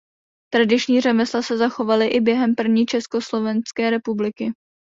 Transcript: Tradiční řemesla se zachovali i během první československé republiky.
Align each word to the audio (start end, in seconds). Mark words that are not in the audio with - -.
Tradiční 0.53 1.01
řemesla 1.01 1.41
se 1.41 1.57
zachovali 1.57 2.07
i 2.07 2.21
během 2.21 2.55
první 2.55 2.85
československé 2.85 3.89
republiky. 3.89 4.51